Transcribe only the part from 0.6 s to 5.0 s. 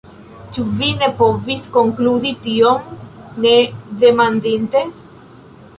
vi ne povis konkludi tion, ne demandinte?"